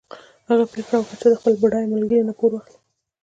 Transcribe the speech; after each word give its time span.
هغه 0.49 0.63
پرېکړه 0.71 0.97
وکړه 0.99 1.15
چې 1.21 1.27
له 1.31 1.35
خپل 1.39 1.53
بډای 1.61 1.85
ملګري 1.93 2.21
نه 2.29 2.33
پور 2.39 2.51
واخلي. 2.53 2.77